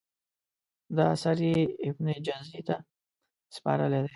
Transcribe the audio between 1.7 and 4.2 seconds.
ابن جزي ته سپارلی دی.